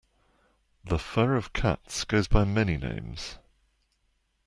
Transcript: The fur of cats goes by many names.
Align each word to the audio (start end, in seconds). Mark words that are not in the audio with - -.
The 0.83 0.97
fur 0.97 1.35
of 1.35 1.53
cats 1.53 2.05
goes 2.05 2.27
by 2.27 2.43
many 2.43 2.75
names. 2.75 3.37